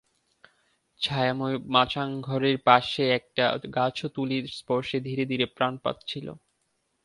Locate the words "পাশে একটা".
2.65-3.45